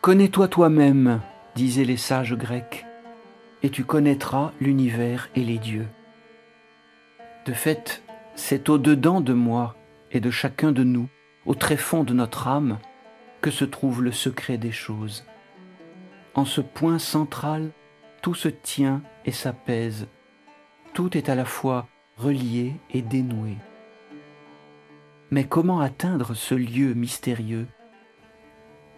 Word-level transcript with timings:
Connais-toi 0.00 0.48
toi-même, 0.48 1.20
disaient 1.54 1.84
les 1.84 1.98
sages 1.98 2.34
grecs, 2.34 2.86
et 3.62 3.68
tu 3.68 3.84
connaîtras 3.84 4.52
l'univers 4.58 5.28
et 5.34 5.44
les 5.44 5.58
dieux. 5.58 5.88
De 7.44 7.52
fait, 7.52 8.02
c'est 8.34 8.70
au-dedans 8.70 9.20
de 9.20 9.34
moi 9.34 9.76
et 10.10 10.20
de 10.20 10.30
chacun 10.30 10.72
de 10.72 10.84
nous, 10.84 11.10
au 11.44 11.54
très 11.54 11.76
fond 11.76 12.02
de 12.02 12.14
notre 12.14 12.48
âme, 12.48 12.78
que 13.42 13.50
se 13.50 13.66
trouve 13.66 14.02
le 14.02 14.10
secret 14.10 14.56
des 14.56 14.72
choses. 14.72 15.26
En 16.32 16.46
ce 16.46 16.62
point 16.62 16.98
central, 16.98 17.70
tout 18.22 18.34
se 18.34 18.48
tient 18.48 19.02
et 19.26 19.32
s'apaise, 19.32 20.08
tout 20.94 21.14
est 21.14 21.28
à 21.28 21.34
la 21.34 21.44
fois 21.44 21.88
relié 22.16 22.72
et 22.90 23.02
dénoué. 23.02 23.58
Mais 25.30 25.44
comment 25.44 25.80
atteindre 25.80 26.32
ce 26.32 26.54
lieu 26.54 26.94
mystérieux 26.94 27.66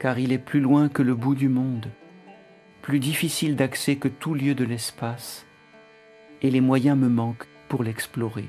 Car 0.03 0.19
il 0.19 0.33
est 0.33 0.39
plus 0.39 0.59
loin 0.59 0.89
que 0.89 1.01
le 1.01 1.15
bout 1.15 1.37
du 1.37 1.49
monde, 1.49 1.87
plus 2.83 2.99
difficile 2.99 3.55
d'accès 3.55 3.95
que 3.95 4.09
tout 4.09 4.35
lieu 4.35 4.53
de 4.53 4.65
l'espace, 4.65 5.47
et 6.43 6.51
les 6.51 6.61
moyens 6.61 6.99
me 6.99 7.09
manquent 7.09 7.47
pour 7.69 7.85
l'explorer. 7.85 8.49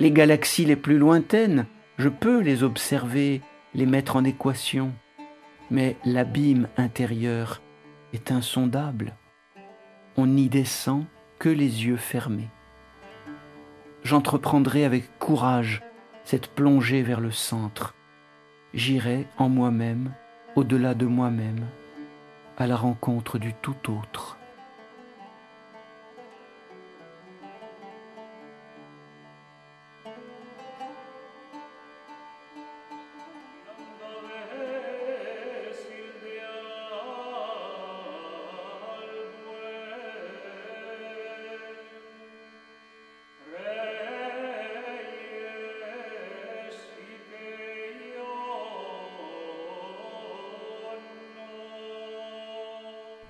Les 0.00 0.10
galaxies 0.10 0.64
les 0.64 0.74
plus 0.74 0.98
lointaines, 0.98 1.66
je 1.96 2.08
peux 2.08 2.40
les 2.40 2.64
observer, 2.64 3.40
les 3.76 3.86
mettre 3.86 4.16
en 4.16 4.24
équation, 4.24 4.92
mais 5.70 5.94
l'abîme 6.04 6.66
intérieur 6.76 7.62
est 8.12 8.32
insondable. 8.32 9.14
On 10.16 10.26
n'y 10.26 10.48
descend 10.48 11.04
que 11.38 11.48
les 11.48 11.86
yeux 11.86 11.96
fermés. 11.96 12.50
J'entreprendrai 14.04 14.84
avec 14.84 15.18
courage 15.18 15.82
cette 16.24 16.48
plongée 16.48 17.02
vers 17.02 17.20
le 17.20 17.30
centre. 17.30 17.94
J'irai 18.74 19.26
en 19.38 19.48
moi-même, 19.48 20.12
au-delà 20.54 20.94
de 20.94 21.06
moi-même, 21.06 21.66
à 22.58 22.66
la 22.66 22.76
rencontre 22.76 23.38
du 23.38 23.54
tout 23.54 23.90
autre. 23.90 24.38